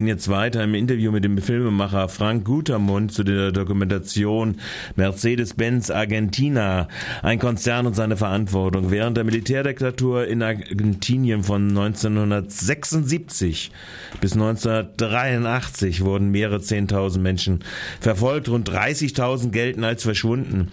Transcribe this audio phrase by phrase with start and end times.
[0.00, 4.60] Jetzt weiter im Interview mit dem Filmemacher Frank Gutermund zu der Dokumentation
[4.94, 6.86] Mercedes-Benz Argentina,
[7.20, 8.92] ein Konzern und seine Verantwortung.
[8.92, 13.72] Während der Militärdiktatur in Argentinien von 1976
[14.20, 17.64] bis 1983 wurden mehrere Zehntausend Menschen
[17.98, 20.68] verfolgt, rund 30.000 gelten als verschwunden.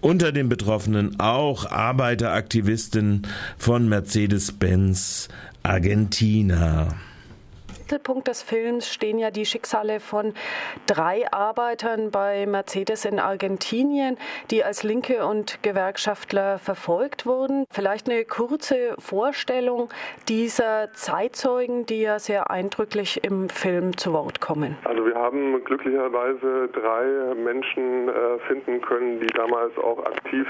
[0.00, 3.26] Unter den Betroffenen auch Arbeiteraktivisten
[3.58, 5.26] von Mercedes-Benz
[5.64, 6.94] Argentina.
[7.88, 10.34] Mittelpunkt des Films stehen ja die Schicksale von
[10.86, 14.18] drei Arbeitern bei Mercedes in Argentinien,
[14.50, 17.64] die als Linke und Gewerkschaftler verfolgt wurden.
[17.70, 19.88] Vielleicht eine kurze Vorstellung
[20.28, 24.76] dieser Zeitzeugen, die ja sehr eindrücklich im Film zu Wort kommen.
[24.84, 30.46] Also wir haben glücklicherweise drei Menschen äh, finden können, die damals auch aktiv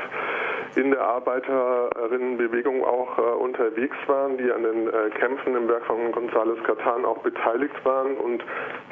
[0.74, 6.12] in der Arbeiterinnenbewegung auch äh, unterwegs waren, die an den äh, Kämpfen im Werk von
[6.12, 8.42] González Catan auch beteiligt waren und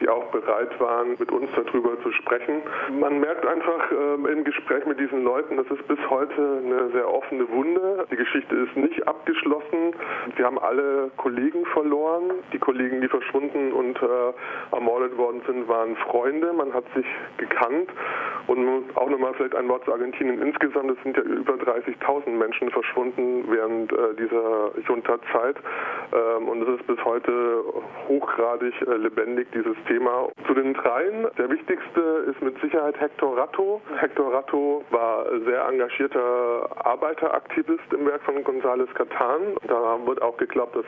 [0.01, 2.63] die auch bereit waren, mit uns darüber zu sprechen.
[3.01, 7.09] Man merkt einfach äh, im Gespräch mit diesen Leuten, das ist bis heute eine sehr
[7.13, 8.07] offene Wunde.
[8.11, 9.95] Die Geschichte ist nicht abgeschlossen.
[10.37, 12.31] Wir haben alle Kollegen verloren.
[12.53, 16.53] Die Kollegen, die verschwunden und äh, ermordet worden sind, waren Freunde.
[16.53, 17.07] Man hat sich
[17.39, 17.91] gekannt.
[18.47, 20.91] Und auch nochmal vielleicht ein Wort zu Argentinien insgesamt.
[20.91, 25.57] Es sind ja über 30.000 Menschen verschwunden während äh, dieser Junta-Zeit.
[26.13, 27.65] Ähm, und es ist bis heute
[28.27, 30.29] hochgradig äh, lebendig, dieses Thema.
[30.47, 33.81] Zu den dreien, der wichtigste ist mit Sicherheit Hector Ratto.
[33.99, 39.57] Hector Ratto war sehr engagierter Arbeiteraktivist im Werk von González Catan.
[39.67, 40.85] Da wird auch geglaubt, dass,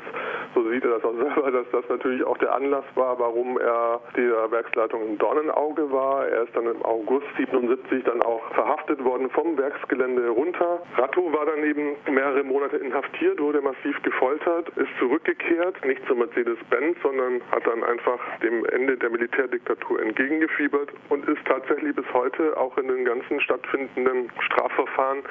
[0.54, 4.00] so sieht er das auch selber, dass das natürlich auch der Anlass war, warum er
[4.16, 6.26] der Werksleitung im Dornenauge war.
[6.28, 10.80] Er ist dann im August 77 dann auch verhaftet worden vom Werksgelände runter.
[10.96, 16.96] Ratto war dann eben mehrere Monate inhaftiert, wurde massiv gefoltert, ist zurückgekehrt, nicht zu Mercedes-Benz,
[17.02, 22.76] sondern hat dann einfach dem Ende der Militärdiktatur entgegengefiebert und ist tatsächlich bis heute auch
[22.78, 25.22] in den ganzen stattfindenden Strafverfahren,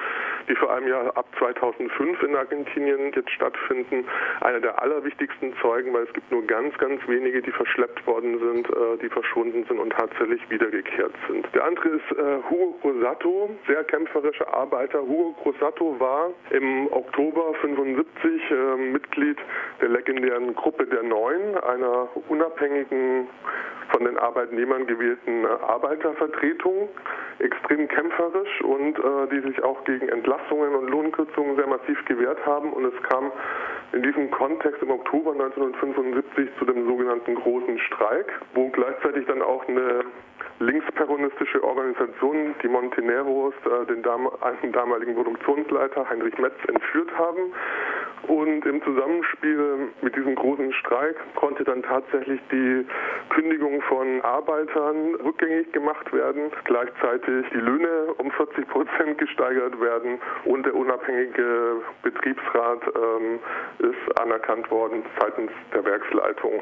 [0.50, 4.06] die vor allem ja ab 2005 in Argentinien jetzt stattfinden,
[4.42, 8.70] einer der allerwichtigsten Zeugen, weil es gibt nur ganz, ganz wenige, die verschleppt worden sind,
[8.70, 11.48] äh, die verschwunden sind und tatsächlich wiedergekehrt sind.
[11.54, 15.02] Der andere ist äh, Hugo Rosato, sehr kämpferischer Arbeiter.
[15.02, 19.38] Hugo Rosato war im Oktober 75 äh, Mitglied
[19.82, 21.87] der legendären Gruppe der Neun, einer
[22.28, 23.28] unabhängigen
[23.92, 26.90] von den Arbeitnehmern gewählten Arbeitervertretung,
[27.40, 32.74] extrem kämpferisch und äh, die sich auch gegen Entlassungen und Lohnkürzungen sehr massiv gewehrt haben.
[32.74, 33.32] Und es kam
[33.94, 39.68] in diesem Kontext im Oktober 1975 zu dem sogenannten Großen Streik, wo gleichzeitig dann auch
[39.68, 40.04] eine
[40.60, 47.54] linksperonistische Organisation, die Monteneros, äh, den dam einen damaligen Produktionsleiter Heinrich Metz entführt haben.
[48.24, 52.86] Und im Zusammenspiel mit diesem großen Streik konnte dann tatsächlich die
[53.30, 60.66] Kündigung von Arbeitern rückgängig gemacht werden, gleichzeitig die Löhne um 40 Prozent gesteigert werden und
[60.66, 63.40] der unabhängige Betriebsrat ähm,
[63.80, 66.62] ist anerkannt worden seitens der Werksleitung.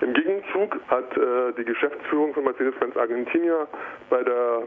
[0.00, 3.68] Im Gegenzug hat äh, die Geschäftsführung von Mercedes-Benz Argentinia
[4.10, 4.62] bei der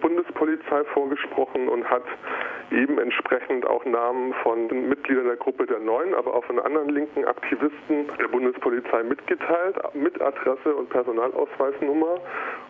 [0.00, 2.04] Bundespolizei vorgesprochen und hat
[2.70, 7.24] eben entsprechend auch Namen von Mitgliedern der Gruppe der Neuen, aber auch von anderen linken
[7.24, 12.18] Aktivisten der Bundespolizei mitgeteilt, mit Adresse und Personalausweisnummer.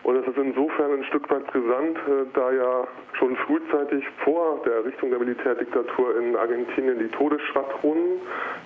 [0.03, 4.73] Und es ist insofern ein Stück weit brisant, äh, da ja schon frühzeitig vor der
[4.73, 8.19] Errichtung der Militärdiktatur in Argentinien die Todesschwadronen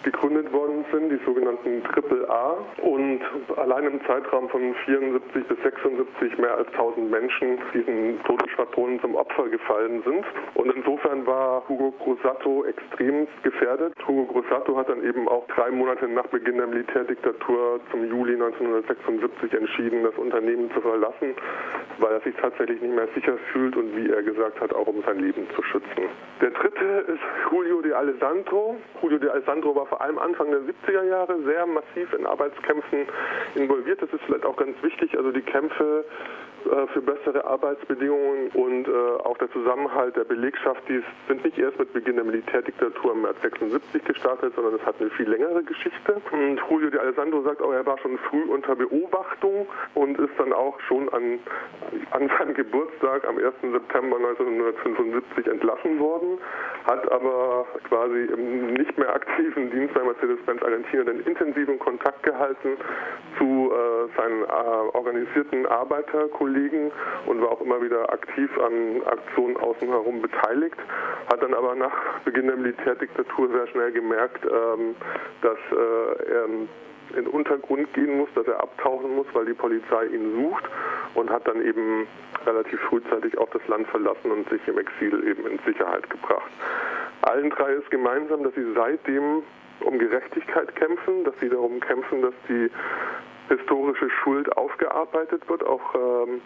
[0.04, 2.58] gegründet worden sind, die sogenannten Triple A.
[2.82, 3.22] Und
[3.58, 9.48] allein im Zeitraum von 74 bis 76 mehr als 1000 Menschen diesen Todesschwadronen zum Opfer
[9.48, 10.26] gefallen sind.
[10.54, 13.85] Und insofern war Hugo Grosato extremst gefährdet.
[14.08, 19.54] Hugo Grosato hat dann eben auch drei Monate nach Beginn der Militärdiktatur zum Juli 1976
[19.54, 21.36] entschieden, das Unternehmen zu verlassen,
[22.00, 25.02] weil er sich tatsächlich nicht mehr sicher fühlt und wie er gesagt hat, auch um
[25.06, 26.10] sein Leben zu schützen.
[26.42, 28.78] Der dritte ist Julio de Alessandro.
[29.02, 33.08] Julio de Alessandro war vor allem Anfang der 70er Jahre sehr massiv in Arbeitskämpfen
[33.56, 34.02] involviert.
[34.02, 35.18] Das ist vielleicht auch ganz wichtig.
[35.18, 36.06] Also die Kämpfe
[36.66, 38.92] äh, für bessere Arbeitsbedingungen und äh,
[39.24, 43.38] auch der Zusammenhalt der Belegschaft, die sind nicht erst mit Beginn der Militärdiktatur im März
[43.42, 43.72] 76
[44.06, 46.22] gestartet, sondern es hat eine viel längere Geschichte.
[46.32, 50.54] Und Julio de Alessandro sagt auch, er war schon früh unter Beobachtung und ist dann
[50.54, 51.40] auch schon an,
[52.12, 53.54] an seinem Geburtstag am 1.
[53.62, 56.38] September 1975 entlassen worden,
[56.86, 62.78] hat aber quasi im nicht mehr aktiven Dienst bei Mercedes-Benz Argentina den intensiven Kontakt gehalten
[63.38, 66.92] zu äh, seinen äh, organisierten Arbeiterkollegen
[67.26, 70.78] und war auch immer wieder aktiv an Aktionen außen herum beteiligt,
[71.32, 74.96] hat dann aber nach Beginn der Militärdiktatur sehr schnell gemerkt, ähm,
[75.42, 76.68] dass äh, er in
[77.16, 80.64] den Untergrund gehen muss, dass er abtauchen muss, weil die Polizei ihn sucht
[81.14, 82.08] und hat dann eben
[82.46, 86.50] relativ frühzeitig auch das Land verlassen und sich im Exil eben in Sicherheit gebracht.
[87.22, 89.44] Allen drei ist gemeinsam, dass sie seitdem
[89.82, 92.70] um Gerechtigkeit kämpfen, dass sie darum kämpfen, dass die
[93.48, 96.42] historische Schuld aufgearbeitet wird, auch ähm,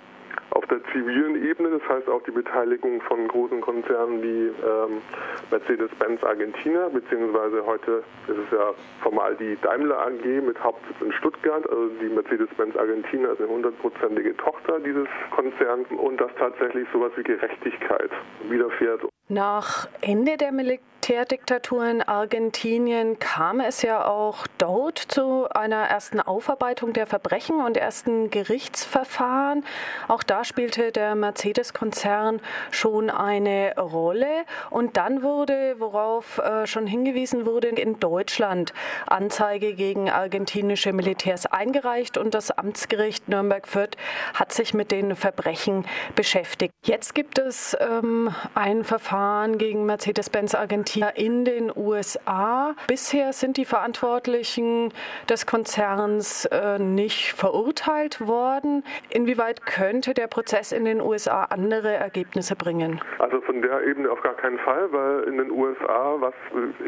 [0.51, 5.01] auf der zivilen Ebene, das heißt auch die Beteiligung von großen Konzernen wie ähm,
[5.51, 11.69] Mercedes-Benz Argentina, beziehungsweise heute ist es ja formal die Daimler AG mit Hauptsitz in Stuttgart.
[11.69, 17.23] Also die Mercedes-Benz Argentina ist eine hundertprozentige Tochter dieses Konzerns und dass tatsächlich sowas wie
[17.23, 18.11] Gerechtigkeit
[18.49, 19.01] widerfährt.
[19.27, 20.51] Nach Ende der
[21.09, 27.77] Militärdiktatur in Argentinien kam es ja auch dort zu einer ersten Aufarbeitung der Verbrechen und
[27.77, 29.65] ersten Gerichtsverfahren.
[30.07, 34.45] Auch da spielte der Mercedes-Konzern schon eine Rolle.
[34.69, 38.71] Und dann wurde, worauf äh, schon hingewiesen wurde, in Deutschland
[39.07, 43.97] Anzeige gegen argentinische Militärs eingereicht und das Amtsgericht Nürnberg-Fürth
[44.35, 46.71] hat sich mit den Verbrechen beschäftigt.
[46.85, 50.53] Jetzt gibt es ähm, ein Verfahren gegen Mercedes-Benz
[51.03, 52.75] Argentina in den USA.
[52.87, 54.93] Bisher sind die Verantwortlichen
[55.29, 58.83] des Konzerns äh, nicht verurteilt worden.
[59.09, 63.01] Inwieweit könnte der Prozess in den USA andere Ergebnisse bringen?
[63.19, 66.33] Also von der Ebene auf gar keinen Fall, weil in den USA, was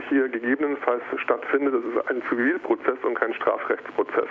[0.09, 4.29] hier gegebenenfalls stattfindet, das ist ein Zivilprozess und kein Strafrechtsprozess.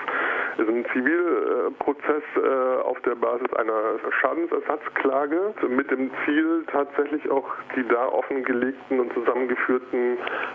[0.54, 7.48] Es ist ein Zivilprozess äh, auf der Basis einer Schadensersatzklage mit dem Ziel, tatsächlich auch
[7.76, 9.69] die da offengelegten und zusammengeführten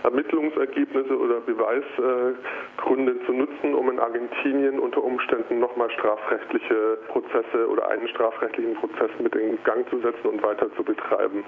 [0.03, 8.07] Ermittlungsergebnisse oder Beweisgründe zu nutzen, um in Argentinien unter Umständen nochmal strafrechtliche Prozesse oder einen
[8.07, 11.43] strafrechtlichen Prozess mit in Gang zu setzen und weiter zu betreiben.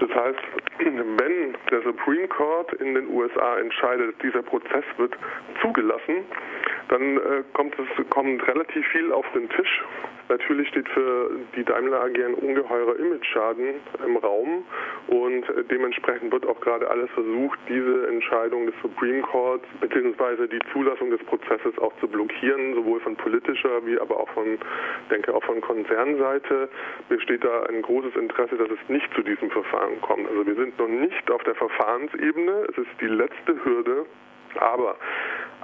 [0.00, 0.38] Das heißt,
[0.78, 5.16] wenn der Supreme Court in den USA entscheidet, dieser Prozess wird
[5.60, 6.24] zugelassen,
[6.88, 9.82] dann äh, kommt es kommt relativ viel auf den Tisch.
[10.28, 14.64] Natürlich steht für die Daimler AG ein ungeheurer Image-Schaden im Raum
[15.08, 20.46] und dementsprechend wird auch gerade alles versucht, diese Entscheidung des Supreme Courts bzw.
[20.48, 24.58] die Zulassung des Prozesses auch zu blockieren, sowohl von politischer wie aber auch von,
[25.10, 26.68] denke auch von Konzernseite
[27.08, 30.28] besteht da ein großes Interesse, dass es nicht zu diesem Verfahren kommt.
[30.28, 32.66] Also wir sind noch nicht auf der Verfahrensebene.
[32.70, 34.06] Es ist die letzte Hürde,
[34.56, 34.96] aber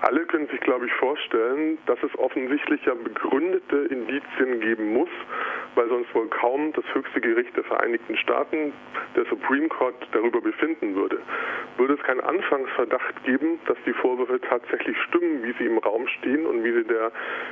[0.05, 5.09] alle können sich, glaube ich, vorstellen, dass es offensichtlich ja begründete Indizien geben muss,
[5.75, 8.73] weil sonst wohl kaum das höchste Gericht der Vereinigten Staaten,
[9.17, 11.19] der Supreme Court, darüber befinden würde.
[11.76, 16.47] Würde es keinen Anfangsverdacht geben, dass die Vorwürfe tatsächlich stimmen, wie sie im Raum stehen
[16.47, 17.11] und wie sie der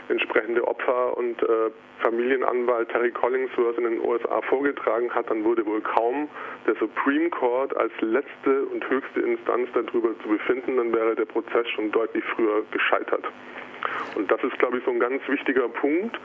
[0.09, 1.71] entsprechende Opfer- und äh,
[2.01, 6.29] Familienanwalt Terry Collingsworth in den USA vorgetragen hat, dann würde wohl kaum
[6.67, 11.69] der Supreme Court als letzte und höchste Instanz darüber zu befinden, dann wäre der Prozess
[11.71, 13.25] schon deutlich früher gescheitert.
[14.17, 16.19] Und das ist, glaube ich, so ein ganz wichtiger Punkt.